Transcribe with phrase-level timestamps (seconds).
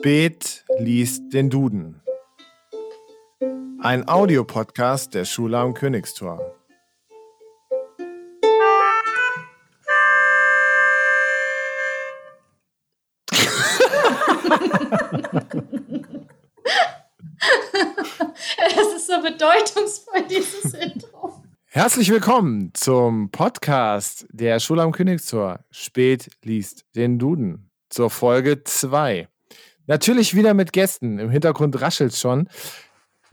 [0.00, 2.00] Spät liest den Duden.
[3.80, 6.40] Ein Audiopodcast der Schule am Königstor.
[18.56, 21.42] Es ist so bedeutungsvoll, dieses Intro.
[21.66, 25.60] Herzlich willkommen zum Podcast der Schule am Königstor.
[25.70, 27.70] Spät liest den Duden.
[27.90, 29.28] Zur Folge 2.
[29.90, 31.18] Natürlich wieder mit Gästen.
[31.18, 32.48] Im Hintergrund raschelt schon.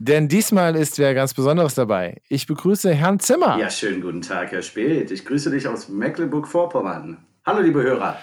[0.00, 2.20] Denn diesmal ist wer ganz Besonderes dabei.
[2.28, 3.56] Ich begrüße Herrn Zimmer.
[3.58, 5.12] Ja, schönen guten Tag, Herr Speth.
[5.12, 7.24] Ich grüße dich aus Mecklenburg-Vorpommern.
[7.46, 8.18] Hallo, liebe Hörer.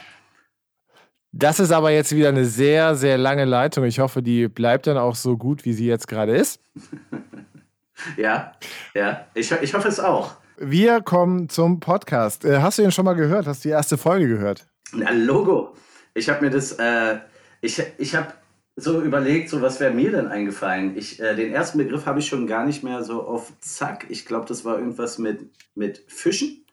[1.31, 3.85] Das ist aber jetzt wieder eine sehr, sehr lange Leitung.
[3.85, 6.59] Ich hoffe, die bleibt dann auch so gut, wie sie jetzt gerade ist.
[8.17, 8.51] Ja,
[8.93, 10.35] ja, ich, ich hoffe es auch.
[10.57, 12.43] Wir kommen zum Podcast.
[12.43, 13.47] Äh, hast du ihn schon mal gehört?
[13.47, 14.67] Hast du die erste Folge gehört?
[14.91, 15.73] Na, Logo.
[16.13, 17.19] Ich habe mir das, äh,
[17.65, 18.33] ich, ich habe
[18.75, 20.97] so überlegt, so was wäre mir denn eingefallen?
[20.97, 24.05] Ich, äh, den ersten Begriff habe ich schon gar nicht mehr so auf Zack.
[24.09, 26.65] Ich glaube, das war irgendwas mit, mit Fischen.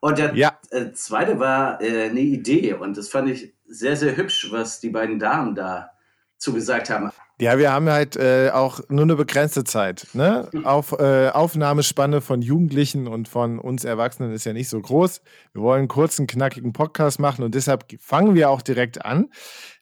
[0.00, 0.58] Und der Ja.
[0.70, 2.74] äh, zweite war äh, eine Idee.
[2.74, 5.90] Und das fand ich sehr, sehr hübsch, was die beiden Damen da
[6.38, 7.10] zugesagt haben.
[7.38, 10.06] Ja, wir haben halt äh, auch nur eine begrenzte Zeit.
[10.14, 10.48] Ne?
[10.64, 15.20] Auf, äh, Aufnahmespanne von Jugendlichen und von uns Erwachsenen ist ja nicht so groß.
[15.52, 19.28] Wir wollen einen kurzen, knackigen Podcast machen und deshalb fangen wir auch direkt an.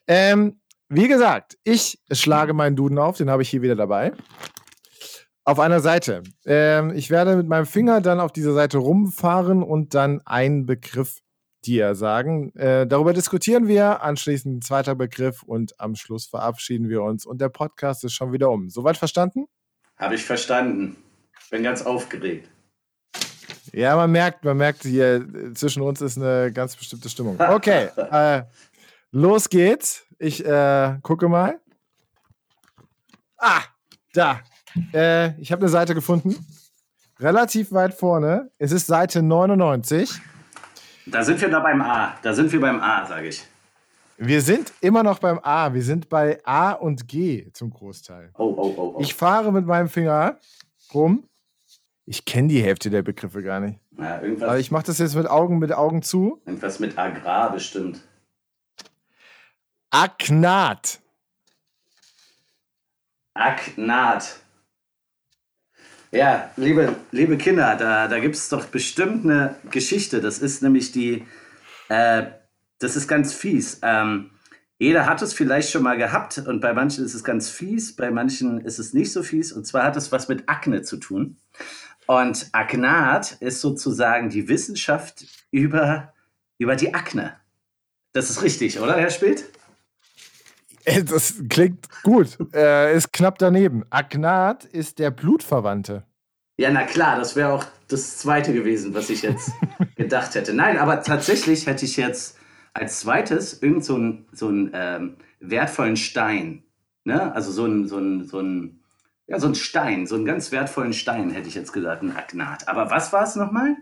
[0.06, 4.12] Ähm, wie gesagt, ich schlage meinen Duden auf, den habe ich hier wieder dabei.
[5.44, 6.22] Auf einer Seite.
[6.46, 11.18] Ähm, ich werde mit meinem Finger dann auf dieser Seite rumfahren und dann einen Begriff
[11.64, 12.54] dir sagen.
[12.56, 17.40] Äh, darüber diskutieren wir, anschließend ein zweiter Begriff und am Schluss verabschieden wir uns und
[17.40, 18.68] der Podcast ist schon wieder um.
[18.68, 19.46] Soweit verstanden?
[19.96, 20.96] Habe ich verstanden.
[21.50, 22.48] Bin ganz aufgeregt.
[23.72, 27.38] Ja, man merkt, man merkt hier, äh, zwischen uns ist eine ganz bestimmte Stimmung.
[27.40, 28.42] Okay, äh,
[29.14, 30.06] los geht's.
[30.18, 31.60] Ich äh, gucke mal.
[33.38, 33.62] Ah,
[34.12, 34.40] da.
[34.92, 36.34] Äh, ich habe eine Seite gefunden.
[37.20, 38.50] Relativ weit vorne.
[38.58, 40.10] Es ist Seite 99.
[41.06, 42.14] Da sind wir da beim A.
[42.22, 43.44] Da sind wir beim A, sage ich.
[44.16, 45.72] Wir sind immer noch beim A.
[45.74, 48.30] Wir sind bei A und G zum Großteil.
[48.36, 49.00] Oh, oh, oh, oh.
[49.00, 50.38] Ich fahre mit meinem Finger
[50.92, 51.24] rum.
[52.06, 53.78] Ich kenne die Hälfte der Begriffe gar nicht.
[53.98, 56.40] ja, irgendwas, Aber ich mache das jetzt mit Augen mit Augen zu.
[56.46, 58.00] irgendwas mit Agrar bestimmt.
[59.94, 60.98] Agnat.
[63.34, 64.40] Agnat.
[66.10, 70.20] Ja, liebe, liebe Kinder, da, da gibt es doch bestimmt eine Geschichte.
[70.20, 71.24] Das ist nämlich die,
[71.90, 72.24] äh,
[72.80, 73.78] das ist ganz fies.
[73.82, 74.32] Ähm,
[74.78, 78.10] jeder hat es vielleicht schon mal gehabt und bei manchen ist es ganz fies, bei
[78.10, 79.52] manchen ist es nicht so fies.
[79.52, 81.36] Und zwar hat es was mit Akne zu tun.
[82.08, 86.12] Und Agnat ist sozusagen die Wissenschaft über,
[86.58, 87.36] über die Akne.
[88.12, 89.44] Das ist richtig, oder, Herr Speth?
[90.84, 92.38] Äh, Das klingt gut.
[92.54, 93.84] äh, ist knapp daneben.
[93.90, 96.04] Agnat ist der Blutverwandte.
[96.56, 99.50] Ja, na klar, das wäre auch das zweite gewesen, was ich jetzt
[99.96, 100.54] gedacht hätte.
[100.54, 102.36] Nein, aber tatsächlich hätte ich jetzt
[102.72, 106.62] als zweites irgend so einen so einen, ähm, wertvollen Stein.
[107.04, 107.34] Ne?
[107.34, 108.42] Also so ein, so so
[109.26, 112.68] ja, so ein Stein, so einen ganz wertvollen Stein hätte ich jetzt gesagt, ein Agnat.
[112.68, 113.76] Aber was war es nochmal?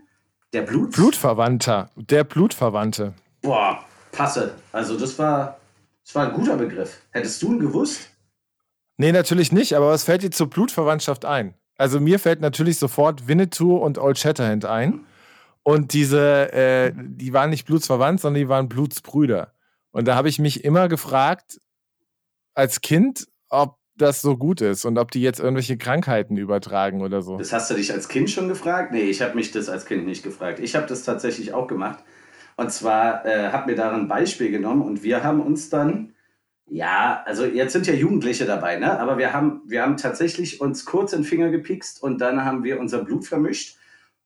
[0.53, 0.91] Der Blut?
[0.91, 1.89] Blutverwandter.
[1.95, 3.13] Der Blutverwandte.
[3.41, 4.53] Boah, passe.
[4.71, 5.57] Also das war,
[6.05, 7.01] das war ein guter Begriff.
[7.11, 8.09] Hättest du ihn gewusst?
[8.97, 11.55] Nee, natürlich nicht, aber was fällt dir zur Blutverwandtschaft ein?
[11.77, 15.05] Also mir fällt natürlich sofort Winnetou und Old Shatterhand ein.
[15.63, 19.53] Und diese, äh, die waren nicht blutsverwandt, sondern die waren Blutsbrüder.
[19.91, 21.61] Und da habe ich mich immer gefragt,
[22.53, 27.21] als Kind, ob das so gut ist und ob die jetzt irgendwelche Krankheiten übertragen oder
[27.21, 27.37] so.
[27.37, 28.91] Das hast du dich als Kind schon gefragt?
[28.91, 30.59] Nee, ich habe mich das als Kind nicht gefragt.
[30.59, 32.03] Ich habe das tatsächlich auch gemacht.
[32.55, 36.13] Und zwar äh, habe mir daran ein Beispiel genommen und wir haben uns dann,
[36.69, 38.99] ja, also jetzt sind ja Jugendliche dabei, ne?
[38.99, 42.63] Aber wir haben, wir haben tatsächlich uns kurz in den Finger gepikst und dann haben
[42.63, 43.77] wir unser Blut vermischt.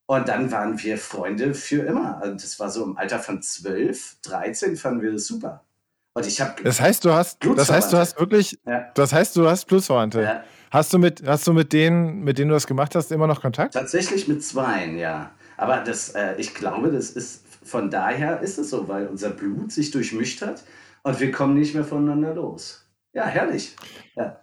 [0.09, 2.21] Und dann waren wir Freunde für immer.
[2.23, 5.65] Und das war so im Alter von 12, 13 fanden wir das super.
[6.13, 6.63] Und ich habe.
[6.63, 10.21] Das heißt, du hast, das heißt, du hast wirklich, Ja, das heißt, du hast Blutsverwandte.
[10.21, 10.43] ja.
[10.71, 13.41] Hast du mit, hast du mit denen, mit denen du das gemacht hast, immer noch
[13.41, 13.73] Kontakt?
[13.73, 15.31] Tatsächlich mit zweien, ja.
[15.57, 19.71] Aber das, äh, ich glaube, das ist von daher ist es so, weil unser Blut
[19.71, 20.63] sich durchmischt hat
[21.03, 22.87] und wir kommen nicht mehr voneinander los.
[23.13, 23.75] Ja, herrlich.
[24.15, 24.41] Ja.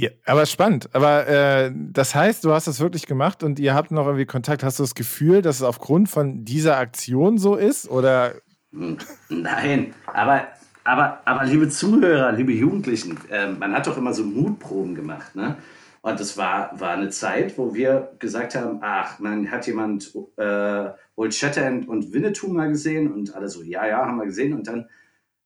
[0.00, 0.88] Ja, aber spannend.
[0.92, 4.62] Aber äh, das heißt, du hast das wirklich gemacht und ihr habt noch irgendwie Kontakt.
[4.62, 7.88] Hast du das Gefühl, dass es aufgrund von dieser Aktion so ist?
[7.88, 8.34] Oder
[8.72, 8.98] Hm,
[9.28, 10.48] Nein, aber,
[10.84, 15.56] aber, aber liebe Zuhörer, liebe Jugendlichen, äh, man hat doch immer so Mutproben gemacht, ne?
[16.00, 20.90] Und das war, war eine Zeit, wo wir gesagt haben, ach, man hat jemand äh,
[21.18, 24.54] Old Shatterhand und Winnetou mal gesehen und alle so, ja, ja, haben wir gesehen.
[24.54, 24.88] Und dann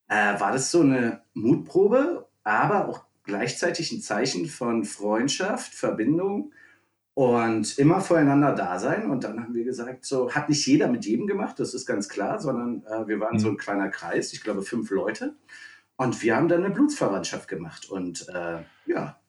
[0.08, 6.52] äh, war das so eine Mutprobe aber auch gleichzeitig ein Zeichen von Freundschaft, Verbindung
[7.14, 9.10] und immer voreinander da sein.
[9.10, 12.08] Und dann haben wir gesagt, so hat nicht jeder mit jedem gemacht, das ist ganz
[12.08, 13.40] klar, sondern äh, wir waren mhm.
[13.40, 15.36] so ein kleiner Kreis, ich glaube fünf Leute.
[15.96, 17.88] Und wir haben dann eine Blutsverwandtschaft gemacht.
[17.88, 19.20] Und äh, ja,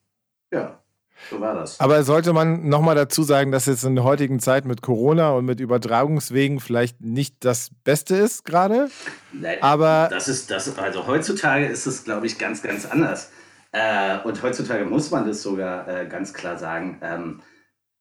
[0.52, 0.83] ja,
[1.30, 1.80] so war das.
[1.80, 5.46] Aber sollte man nochmal dazu sagen, dass jetzt in der heutigen Zeit mit Corona und
[5.46, 8.90] mit Übertragungswegen vielleicht nicht das Beste ist gerade?
[9.32, 13.32] Nein, aber das ist das, also heutzutage ist es, glaube ich, ganz, ganz anders.
[13.72, 17.00] Äh, und heutzutage muss man das sogar äh, ganz klar sagen.
[17.02, 17.42] Ähm,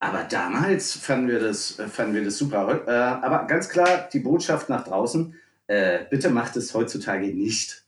[0.03, 2.83] aber damals fanden wir das, äh, fanden wir das super.
[2.87, 5.35] Äh, aber ganz klar, die Botschaft nach draußen,
[5.69, 7.87] äh, bitte macht es heutzutage nicht,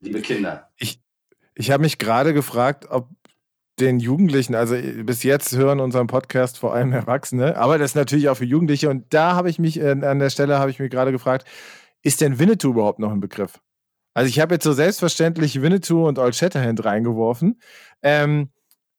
[0.00, 0.70] liebe Kinder.
[0.78, 1.00] Ich,
[1.54, 3.08] ich habe mich gerade gefragt, ob
[3.80, 7.94] den Jugendlichen, also äh, bis jetzt hören unseren Podcast vor allem Erwachsene, aber das ist
[7.94, 8.90] natürlich auch für Jugendliche.
[8.90, 11.46] Und da habe ich mich, äh, an der Stelle habe ich mich gerade gefragt,
[12.02, 13.60] ist denn Winnetou überhaupt noch ein Begriff?
[14.14, 17.60] Also ich habe jetzt so selbstverständlich Winnetou und Old Shatterhand reingeworfen.
[18.02, 18.50] Ähm,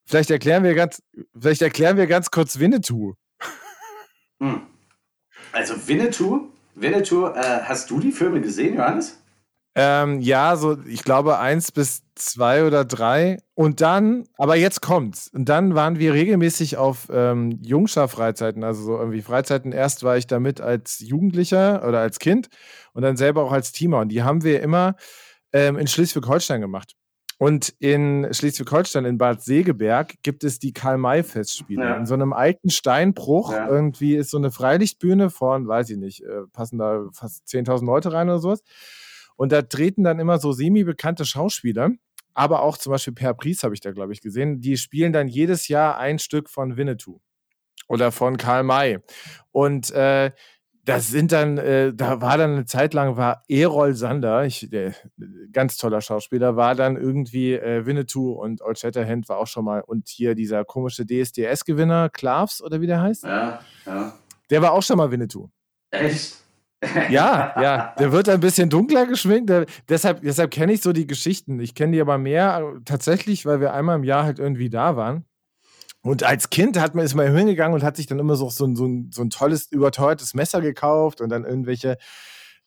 [0.05, 1.01] vielleicht erklären wir ganz,
[1.37, 3.15] vielleicht erklären wir ganz kurz Winnetou.
[4.41, 4.61] Hm.
[5.51, 9.18] Also Winnetou, Winnetou, äh, hast du die Filme gesehen, Johannes?
[9.75, 13.37] Ähm, ja, so, ich glaube, eins bis zwei oder drei.
[13.53, 15.29] Und dann, aber jetzt kommt's.
[15.29, 19.71] Und dann waren wir regelmäßig auf ähm, Jungschar-Freizeiten, also so irgendwie Freizeiten.
[19.71, 22.49] Erst war ich damit als Jugendlicher oder als Kind
[22.93, 23.99] und dann selber auch als Teamer.
[23.99, 24.95] Und die haben wir immer
[25.53, 26.95] ähm, in Schleswig-Holstein gemacht.
[27.37, 31.85] Und in Schleswig-Holstein, in Bad Segeberg, gibt es die Karl-May-Festspiele.
[31.85, 31.95] Ja.
[31.95, 33.69] In so einem alten Steinbruch ja.
[33.69, 38.11] irgendwie ist so eine Freilichtbühne von, weiß ich nicht, äh, passen da fast 10.000 Leute
[38.11, 38.61] rein oder sowas.
[39.39, 41.91] Und da treten dann immer so semi-bekannte Schauspieler,
[42.33, 45.29] aber auch zum Beispiel Per Pries habe ich da, glaube ich, gesehen, die spielen dann
[45.29, 47.21] jedes Jahr ein Stück von Winnetou
[47.87, 48.99] oder von Karl May.
[49.53, 50.31] Und äh,
[50.83, 54.93] das sind dann, äh, da war dann eine Zeit lang, war Erol Sander, ich, der,
[55.53, 59.79] ganz toller Schauspieler, war dann irgendwie äh, Winnetou und Old Shatterhand war auch schon mal
[59.79, 63.23] und hier dieser komische DSDS-Gewinner, Klavs oder wie der heißt?
[63.23, 64.19] Ja, ja.
[64.49, 65.47] Der war auch schon mal Winnetou.
[65.91, 66.48] Echt?
[67.09, 69.49] Ja, ja, der wird ein bisschen dunkler geschminkt.
[69.49, 71.59] Der, deshalb deshalb kenne ich so die Geschichten.
[71.59, 74.95] Ich kenne die aber mehr äh, tatsächlich, weil wir einmal im Jahr halt irgendwie da
[74.95, 75.25] waren.
[76.01, 78.73] Und als Kind hat man, ist man hingegangen und hat sich dann immer so, so,
[78.73, 81.97] so, ein, so ein tolles, überteuertes Messer gekauft und dann irgendwelche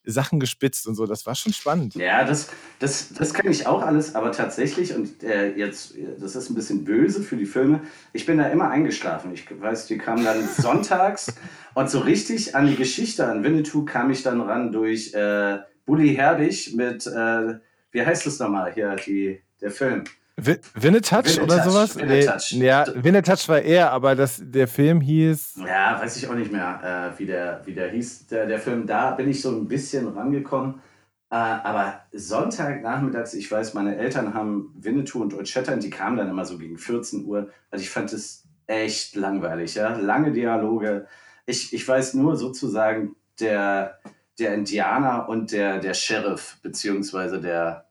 [0.05, 1.05] Sachen gespitzt und so.
[1.05, 1.95] Das war schon spannend.
[1.95, 6.49] Ja, das, das, das kenne ich auch alles, aber tatsächlich, und äh, jetzt, das ist
[6.49, 9.33] ein bisschen böse für die Filme, ich bin da immer eingeschlafen.
[9.33, 11.33] Ich weiß, die kamen dann sonntags
[11.73, 16.15] und so richtig an die Geschichte, an Winnetou kam ich dann ran durch äh, Bully
[16.15, 17.59] Herbig mit, äh,
[17.91, 20.03] wie heißt es nochmal hier, die, der Film?
[20.35, 21.95] Winnetouch oder sowas?
[21.95, 22.53] Winnetouch.
[22.53, 25.59] Nee, ja, Winnetouch war er, aber das, der Film hieß.
[25.67, 28.27] Ja, weiß ich auch nicht mehr, äh, wie, der, wie der hieß.
[28.27, 30.81] Der, der Film, da bin ich so ein bisschen rangekommen.
[31.29, 36.29] Äh, aber Sonntagnachmittags, ich weiß, meine Eltern haben Winnetou und Old Shatterhand, die kamen dann
[36.29, 37.49] immer so gegen 14 Uhr.
[37.69, 39.95] Also ich fand es echt langweilig, ja.
[39.95, 41.07] Lange Dialoge.
[41.45, 43.99] Ich, ich weiß nur sozusagen, der,
[44.39, 47.85] der Indianer und der, der Sheriff, beziehungsweise der,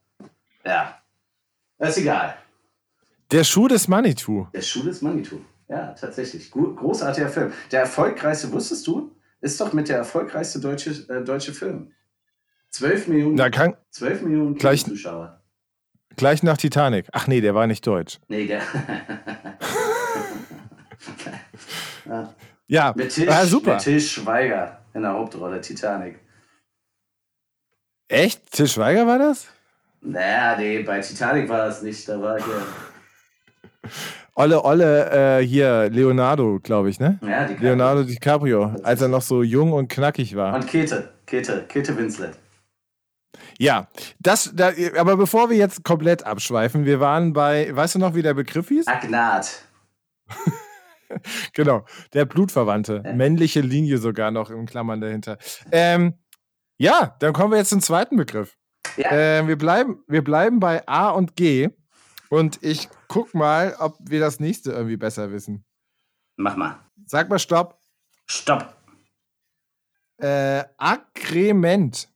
[0.64, 1.01] ja,
[1.82, 2.36] das ist egal.
[3.32, 4.46] Der Schuh des Manitou.
[4.54, 5.40] Der Schuh des Manitou.
[5.68, 6.48] Ja, tatsächlich.
[6.52, 7.52] Großartiger Film.
[7.72, 11.92] Der erfolgreichste, wusstest du, ist doch mit der erfolgreichste deutsche, äh, deutsche Film.
[12.70, 15.42] 12 Millionen, Na, kann, 12 Millionen gleich, Zuschauer.
[16.14, 17.08] Gleich nach Titanic.
[17.10, 18.20] Ach nee, der war nicht deutsch.
[18.28, 18.62] Nee, der.
[22.06, 22.34] ja.
[22.68, 23.74] ja, mit Tisch, ah, super.
[23.74, 26.20] Mit Tisch Schweiger in der Hauptrolle Titanic.
[28.06, 28.52] Echt?
[28.52, 29.48] Tisch Schweiger war das?
[30.02, 32.08] Naja, nee, bei Titanic war das nicht.
[32.08, 33.90] Da war hier.
[34.34, 37.18] Olle, Olle, äh, hier, Leonardo, glaube ich, ne?
[37.22, 40.54] Ja, die Leonardo DiCaprio, als er noch so jung und knackig war.
[40.54, 42.36] Und Kete, Kete, Kete Winslet.
[43.58, 48.14] Ja, das, da, aber bevor wir jetzt komplett abschweifen, wir waren bei, weißt du noch,
[48.14, 48.88] wie der Begriff hieß?
[48.88, 49.62] Agnat.
[51.52, 53.12] genau, der Blutverwandte, ja.
[53.12, 55.38] männliche Linie sogar noch in Klammern dahinter.
[55.70, 56.14] Ähm,
[56.78, 58.56] ja, dann kommen wir jetzt zum zweiten Begriff.
[58.96, 59.10] Ja.
[59.10, 61.70] Äh, wir, bleiben, wir bleiben bei A und G
[62.28, 65.64] und ich guck mal, ob wir das nächste irgendwie besser wissen.
[66.36, 66.78] Mach mal.
[67.06, 67.78] Sag mal Stopp.
[68.26, 68.74] Stopp.
[70.18, 72.08] Äh, Akrement.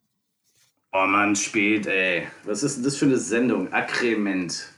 [0.93, 2.27] Oh Mann, spät, ey.
[2.45, 3.73] Was ist denn das für eine Sendung?
[3.73, 4.73] Akrement.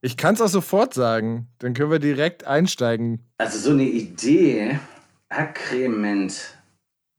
[0.00, 1.48] Ich kann es auch sofort sagen.
[1.58, 3.26] Dann können wir direkt einsteigen.
[3.38, 4.78] Also so eine Idee.
[5.28, 6.56] Akrement.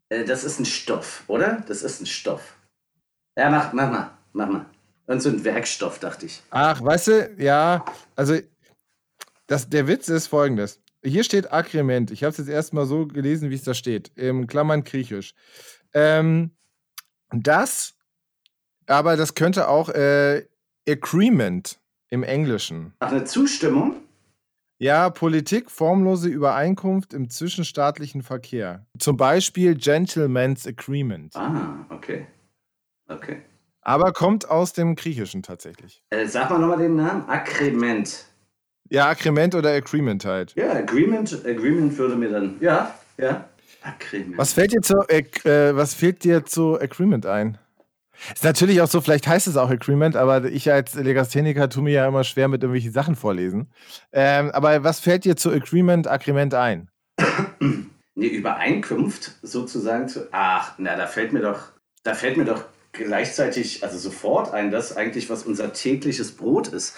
[0.09, 1.63] Äh, das ist ein Stoff, oder?
[1.67, 2.56] Das ist ein Stoff.
[3.37, 4.65] Ja, mach, mach mal, mach mal.
[5.05, 6.41] Und so ein Werkstoff, dachte ich.
[6.49, 8.37] Ach, weißt du, ja, also
[9.45, 10.81] das, der Witz ist folgendes.
[11.03, 12.11] Hier steht Akrement.
[12.11, 14.11] Ich habe es jetzt erstmal so gelesen, wie es da steht.
[14.15, 15.33] Im Klammern griechisch.
[15.93, 16.51] Ähm,
[17.31, 17.93] das,
[18.87, 20.45] aber das könnte auch äh,
[20.89, 21.79] Agreement
[22.09, 22.93] im Englischen?
[22.99, 23.97] Ach, eine Zustimmung?
[24.79, 28.85] Ja, Politik, formlose Übereinkunft im zwischenstaatlichen Verkehr.
[28.97, 31.35] Zum Beispiel Gentleman's Agreement.
[31.35, 32.27] Ah, okay.
[33.07, 33.41] Okay.
[33.81, 36.03] Aber kommt aus dem Griechischen tatsächlich.
[36.09, 37.27] Äh, sag mal nochmal den Namen.
[37.29, 38.25] Agreement.
[38.89, 40.53] Ja, Agreement oder Agreement halt.
[40.55, 42.57] Ja, Agreement, Agreement würde mir dann.
[42.59, 43.45] Ja, ja.
[43.81, 44.37] Agreement.
[44.37, 45.23] Was fällt dir zu, äh,
[45.75, 47.57] was fehlt dir zu Agreement ein?
[48.33, 51.93] Ist natürlich auch so, vielleicht heißt es auch Agreement, aber ich als Legastheniker tue mir
[51.93, 53.69] ja immer schwer mit irgendwelchen Sachen vorlesen.
[54.11, 56.89] Ähm, aber was fällt dir zu Agreement, Agreement ein?
[57.19, 60.27] Eine Übereinkunft sozusagen zu.
[60.31, 61.71] Ach, na, da fällt mir doch,
[62.03, 66.95] da fällt mir doch gleichzeitig, also sofort ein, das eigentlich, was unser tägliches Brot ist.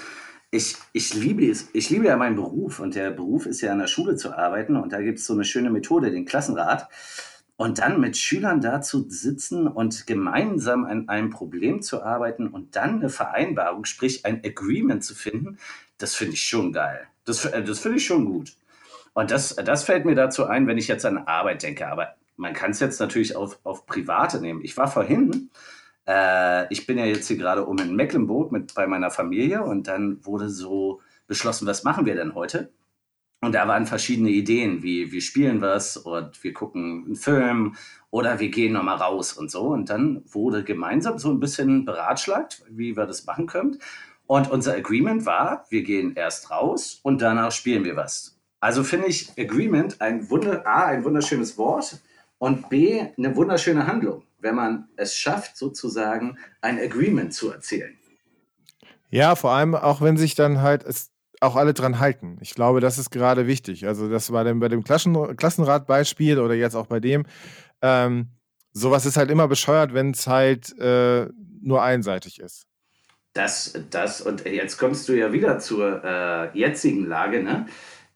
[0.51, 3.79] Ich, ich, liebe es, ich liebe ja meinen Beruf und der Beruf ist ja an
[3.79, 6.89] der Schule zu arbeiten und da gibt es so eine schöne Methode, den Klassenrat.
[7.55, 12.77] Und dann mit Schülern da zu sitzen und gemeinsam an einem Problem zu arbeiten und
[12.77, 15.59] dann eine Vereinbarung, sprich ein Agreement zu finden,
[15.97, 17.01] das finde ich schon geil.
[17.25, 18.53] Das, äh, das finde ich schon gut.
[19.13, 21.87] Und das, das fällt mir dazu ein, wenn ich jetzt an Arbeit denke.
[21.87, 24.63] Aber man kann es jetzt natürlich auf, auf Private nehmen.
[24.63, 25.49] Ich war vorhin,
[26.09, 29.87] äh, ich bin ja jetzt hier gerade um in Mecklenburg mit, bei meiner Familie und
[29.87, 32.71] dann wurde so beschlossen, was machen wir denn heute?
[33.41, 37.75] Und da waren verschiedene Ideen, wie wir spielen was und wir gucken einen Film
[38.09, 39.67] oder wir gehen nochmal raus und so.
[39.67, 43.79] Und dann wurde gemeinsam so ein bisschen beratschlagt, wie wir das machen können.
[44.25, 48.37] Und unser Agreement war, wir gehen erst raus und danach spielen wir was.
[48.59, 52.01] Also finde ich Agreement ein, Wunder, A, ein wunderschönes Wort
[52.39, 57.95] und B, eine wunderschöne Handlung, wenn man es schafft, sozusagen ein Agreement zu erzählen.
[59.11, 62.37] Ja, vor allem auch wenn sich dann halt, es auch alle dran halten.
[62.41, 63.87] Ich glaube, das ist gerade wichtig.
[63.87, 67.25] Also, das war dann bei dem Klassen Klassenratbeispiel oder jetzt auch bei dem.
[67.81, 68.29] Ähm,
[68.73, 71.27] sowas ist halt immer bescheuert, wenn es halt äh,
[71.61, 72.65] nur einseitig ist.
[73.33, 77.67] Das, das, und jetzt kommst du ja wieder zur äh, jetzigen Lage, ne?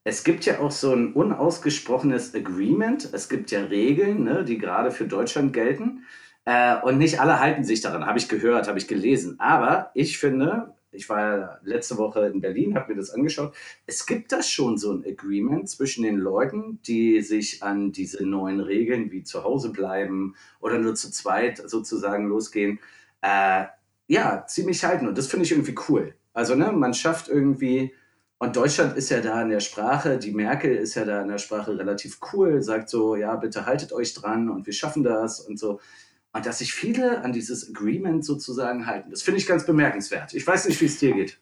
[0.03, 3.09] Es gibt ja auch so ein unausgesprochenes Agreement.
[3.13, 6.05] Es gibt ja Regeln, ne, die gerade für Deutschland gelten.
[6.45, 9.39] Äh, und nicht alle halten sich daran, habe ich gehört, habe ich gelesen.
[9.39, 13.55] Aber ich finde, ich war letzte Woche in Berlin, habe mir das angeschaut.
[13.85, 18.59] Es gibt da schon so ein Agreement zwischen den Leuten, die sich an diese neuen
[18.59, 22.79] Regeln wie zu Hause bleiben oder nur zu zweit sozusagen losgehen,
[23.21, 23.65] äh,
[24.07, 25.07] ja, ziemlich halten.
[25.07, 26.13] Und das finde ich irgendwie cool.
[26.33, 27.93] Also, ne, man schafft irgendwie,
[28.43, 31.37] und Deutschland ist ja da in der Sprache, die Merkel ist ja da in der
[31.37, 35.57] Sprache relativ cool, sagt so, ja, bitte haltet euch dran und wir schaffen das und
[35.57, 35.79] so.
[36.33, 39.11] Und dass sich viele an dieses Agreement sozusagen halten.
[39.11, 40.33] Das finde ich ganz bemerkenswert.
[40.33, 41.39] Ich weiß nicht, wie es dir geht.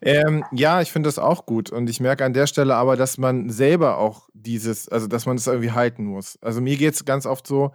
[0.00, 1.70] Ähm, ja, ich finde das auch gut.
[1.70, 5.36] Und ich merke an der Stelle aber, dass man selber auch dieses, also dass man
[5.36, 6.38] das irgendwie halten muss.
[6.40, 7.72] Also mir geht es ganz oft so,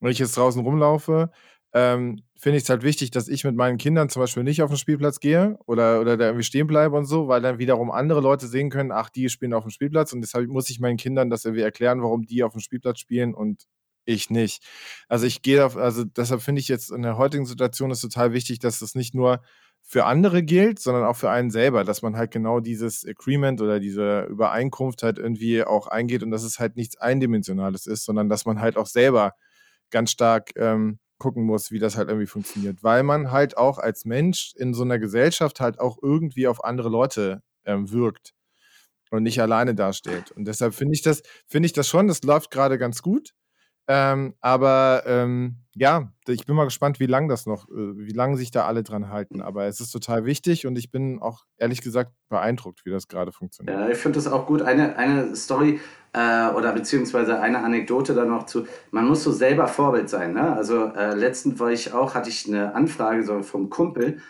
[0.00, 1.30] wenn ich jetzt draußen rumlaufe,
[1.74, 4.70] ähm, finde ich es halt wichtig, dass ich mit meinen Kindern zum Beispiel nicht auf
[4.70, 8.20] den Spielplatz gehe oder, oder da irgendwie stehen bleibe und so, weil dann wiederum andere
[8.20, 11.30] Leute sehen können, ach, die spielen auf dem Spielplatz und deshalb muss ich meinen Kindern
[11.30, 13.64] das irgendwie erklären, warum die auf dem Spielplatz spielen und
[14.04, 14.64] ich nicht.
[15.08, 18.32] Also ich gehe auf, also deshalb finde ich jetzt in der heutigen Situation ist total
[18.32, 19.42] wichtig, dass das nicht nur
[19.82, 23.80] für andere gilt, sondern auch für einen selber, dass man halt genau dieses Agreement oder
[23.80, 28.46] diese Übereinkunft halt irgendwie auch eingeht und dass es halt nichts Eindimensionales ist, sondern dass
[28.46, 29.34] man halt auch selber
[29.90, 34.04] ganz stark ähm, gucken muss, wie das halt irgendwie funktioniert, weil man halt auch als
[34.04, 38.34] Mensch in so einer Gesellschaft halt auch irgendwie auf andere Leute ähm, wirkt
[39.10, 40.30] und nicht alleine dasteht.
[40.32, 43.34] Und deshalb finde ich das, finde ich das schon, das läuft gerade ganz gut.
[43.88, 48.36] Ähm, aber ähm, ja, ich bin mal gespannt, wie lange das noch, äh, wie lange
[48.36, 49.40] sich da alle dran halten.
[49.40, 53.32] Aber es ist total wichtig und ich bin auch ehrlich gesagt beeindruckt, wie das gerade
[53.32, 53.78] funktioniert.
[53.78, 54.62] Ja, ich finde das auch gut.
[54.62, 55.80] Eine, eine Story
[56.12, 60.34] äh, oder beziehungsweise eine Anekdote dann noch zu, man muss so selber Vorbild sein.
[60.34, 60.54] Ne?
[60.54, 64.20] Also äh, letztens war ich auch, hatte ich eine Anfrage so vom Kumpel,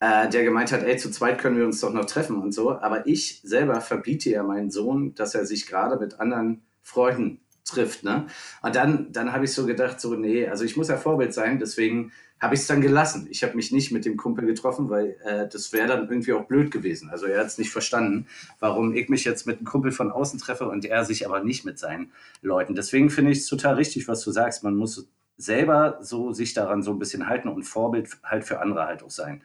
[0.00, 2.78] äh, der gemeint hat, ey, zu zweit können wir uns doch noch treffen und so.
[2.78, 8.04] Aber ich selber verbiete ja meinen Sohn, dass er sich gerade mit anderen Freunden trifft.
[8.04, 8.26] Ne?
[8.62, 11.58] Und dann, dann habe ich so gedacht, so, nee, also ich muss ja Vorbild sein,
[11.58, 13.26] deswegen habe ich es dann gelassen.
[13.30, 16.44] Ich habe mich nicht mit dem Kumpel getroffen, weil äh, das wäre dann irgendwie auch
[16.44, 17.10] blöd gewesen.
[17.10, 18.26] Also er hat es nicht verstanden,
[18.60, 21.64] warum ich mich jetzt mit einem Kumpel von außen treffe und er sich aber nicht
[21.64, 22.74] mit seinen Leuten.
[22.74, 24.62] Deswegen finde ich es total richtig, was du sagst.
[24.62, 28.86] Man muss selber so sich daran so ein bisschen halten und Vorbild halt für andere
[28.86, 29.42] halt auch sein.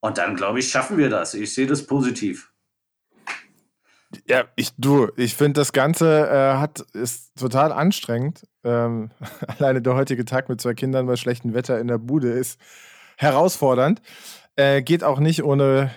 [0.00, 1.34] Und dann, glaube ich, schaffen wir das.
[1.34, 2.52] Ich sehe das positiv.
[4.26, 8.46] Ja, ich du, ich finde das Ganze äh, hat ist total anstrengend.
[8.64, 9.10] Ähm,
[9.58, 12.60] alleine der heutige Tag mit zwei Kindern bei schlechtem Wetter in der Bude ist
[13.16, 14.02] herausfordernd.
[14.56, 15.90] Äh, geht auch nicht ohne,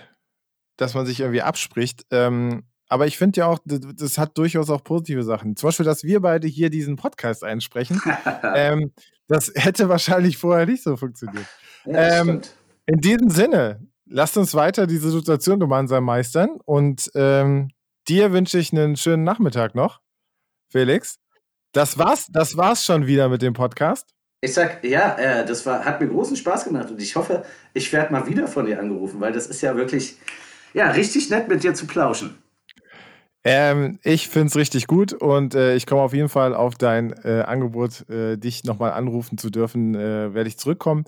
[0.76, 2.06] dass man sich irgendwie abspricht.
[2.10, 5.54] Ähm, aber ich finde ja auch, das, hat durchaus auch positive Sachen.
[5.54, 8.02] Zum Beispiel, dass wir beide hier diesen Podcast einsprechen.
[8.54, 8.92] ähm,
[9.28, 11.46] das hätte wahrscheinlich vorher nicht so funktioniert.
[11.84, 12.40] Ja, ähm,
[12.86, 16.58] in diesem Sinne, lasst uns weiter diese Situation gemeinsam meistern.
[16.64, 17.70] Und ähm,
[18.08, 20.00] dir wünsche ich einen schönen Nachmittag noch,
[20.70, 21.18] Felix.
[21.72, 24.08] Das war's, das war's schon wieder mit dem Podcast.
[24.42, 27.92] Ich sag, ja, äh, das war, hat mir großen Spaß gemacht und ich hoffe, ich
[27.92, 30.16] werde mal wieder von dir angerufen, weil das ist ja wirklich,
[30.72, 32.38] ja, richtig nett mit dir zu plauschen.
[33.42, 37.12] Ähm, ich finde es richtig gut und äh, ich komme auf jeden Fall auf dein
[37.24, 41.04] äh, Angebot, äh, dich nochmal anrufen zu dürfen, äh, werde ich zurückkommen.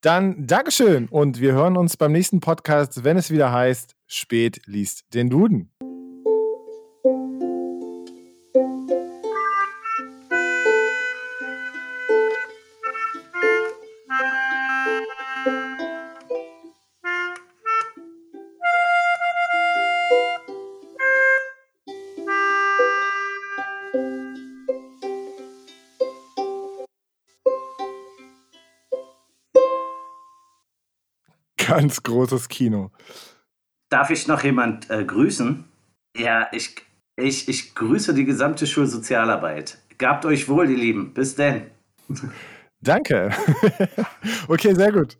[0.00, 5.04] Dann Dankeschön und wir hören uns beim nächsten Podcast, wenn es wieder heißt, spät liest
[5.14, 5.70] den Duden.
[31.76, 32.90] Ganz großes Kino.
[33.90, 35.64] Darf ich noch jemand äh, grüßen?
[36.16, 36.74] Ja, ich,
[37.16, 39.76] ich, ich grüße die gesamte Schulsozialarbeit.
[39.98, 41.12] Gabt euch wohl, ihr Lieben.
[41.12, 41.66] Bis denn.
[42.80, 43.30] Danke.
[44.48, 45.18] okay, sehr gut.